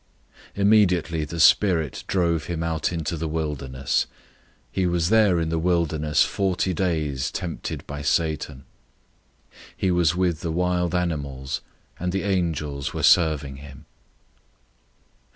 [0.55, 4.07] 001:012 Immediately the Spirit drove him out into the wilderness.
[4.69, 8.65] 001:013 He was there in the wilderness forty days tempted by Satan.
[9.77, 11.61] He was with the wild animals;
[11.99, 13.85] and the angels were serving him.